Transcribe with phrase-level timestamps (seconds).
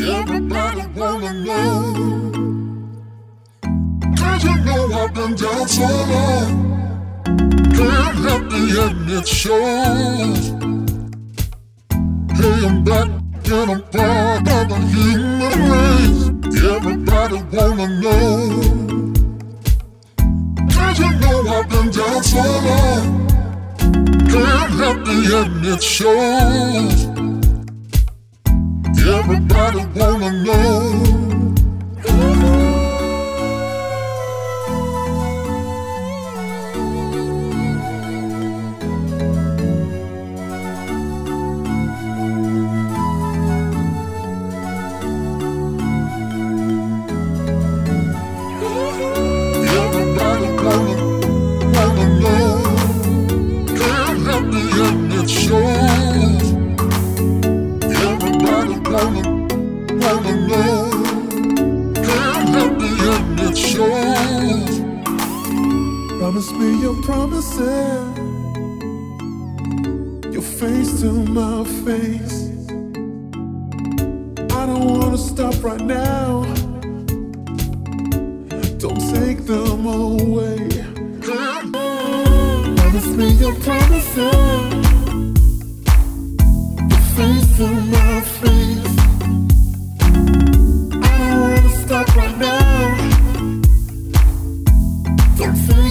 [0.00, 1.94] Everybody wanna know.
[4.40, 6.50] You know I've been down so long.
[7.74, 10.50] Can't help end, it shows.
[12.38, 13.08] Hey, I'm back
[13.50, 16.22] and I'm part of the human race.
[16.62, 17.88] Everybody wanna
[21.00, 23.26] you know I've been down so long.
[24.30, 27.17] Can't help end, it shows.
[29.18, 31.07] Everybody wanna know.
[66.68, 68.18] Me your promises.
[70.32, 72.38] Your face to my face.
[74.58, 76.44] I don't wanna stop right now.
[78.84, 80.58] Don't take them away.
[82.76, 84.76] Promise me your promises.
[86.90, 88.94] Your face to my face.
[91.06, 92.78] I don't wanna stop right now.
[95.38, 95.87] Don't away.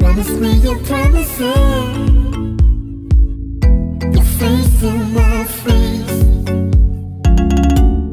[0.00, 0.76] Promise me your
[4.40, 6.16] face to my face.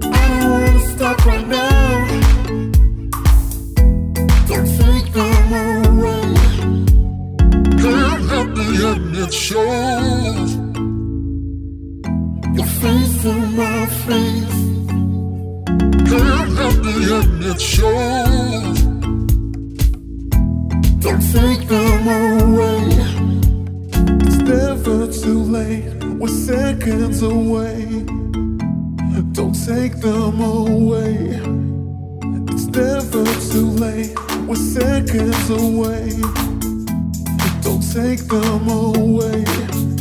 [0.03, 2.05] I don't wanna stop right now.
[4.47, 4.67] Don't
[7.81, 10.51] can't help the end, it shows.
[16.09, 16.75] Can't help
[17.17, 18.32] end, it shows.
[21.31, 22.83] Take them away.
[24.25, 26.03] It's never too late.
[26.19, 28.03] We're seconds away.
[29.33, 31.41] Don't take them away.
[32.51, 34.15] It's never too late.
[34.47, 36.09] We're seconds away.
[37.61, 39.92] Don't take them away.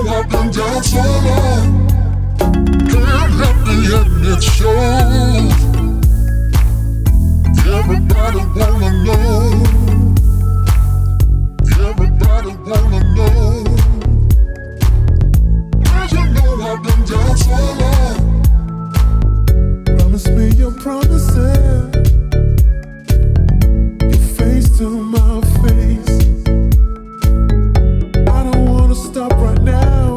[0.08, 1.66] I've been down so long.
[2.90, 3.32] Can't
[3.66, 3.76] the.
[7.78, 9.40] Everybody wanna know.
[11.88, 13.46] Everybody wanna know.
[16.34, 18.18] Know I've been down so long.
[19.84, 21.15] Promise me your promises.
[29.06, 30.15] Stop right now.